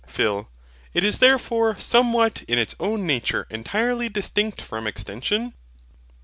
[0.07, 0.49] PHIL.
[0.95, 5.53] It is therefore somewhat in its own nature entirely distinct from extension?